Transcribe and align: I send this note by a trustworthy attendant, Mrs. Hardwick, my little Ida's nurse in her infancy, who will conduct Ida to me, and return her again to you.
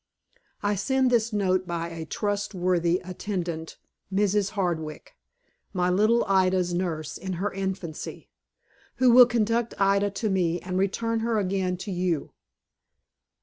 I 0.63 0.73
send 0.73 1.11
this 1.11 1.31
note 1.31 1.67
by 1.67 1.89
a 1.89 2.07
trustworthy 2.07 2.99
attendant, 3.05 3.77
Mrs. 4.11 4.49
Hardwick, 4.57 5.13
my 5.73 5.91
little 5.91 6.25
Ida's 6.25 6.73
nurse 6.73 7.19
in 7.19 7.33
her 7.33 7.53
infancy, 7.53 8.27
who 8.95 9.11
will 9.11 9.27
conduct 9.27 9.79
Ida 9.79 10.09
to 10.09 10.29
me, 10.31 10.59
and 10.59 10.79
return 10.79 11.19
her 11.19 11.37
again 11.37 11.77
to 11.77 11.91
you. 11.91 12.33